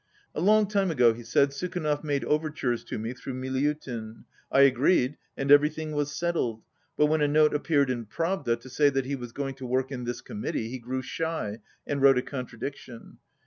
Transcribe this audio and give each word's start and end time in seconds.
"A 0.33 0.41
long 0.41 0.65
time 0.65 0.89
ago," 0.89 1.13
he 1.13 1.21
said, 1.21 1.49
"Sukhanov 1.49 2.03
made 2.03 2.25
overtures 2.25 2.83
to 2.85 2.97
me 2.97 3.13
through 3.13 3.35
Miliutin. 3.35 4.23
I 4.51 4.61
agreed, 4.61 5.15
and 5.37 5.51
everything 5.51 5.91
was 5.91 6.11
settled, 6.11 6.63
but 6.97 7.05
when 7.05 7.21
a 7.21 7.27
note 7.27 7.53
appeared 7.53 7.91
in 7.91 8.07
Pravda 8.07 8.55
to 8.61 8.67
say 8.67 8.89
that 8.89 9.05
he 9.05 9.15
was 9.15 9.31
going 9.31 9.53
to 9.57 9.67
work 9.67 9.91
in 9.91 10.05
this 10.05 10.21
Committee, 10.21 10.69
he 10.69 10.79
grew 10.79 11.03
shy, 11.03 11.59
and 11.85 12.01
wrote 12.01 12.17
a 12.17 12.23
contra 12.23 12.57
diction. 12.57 13.19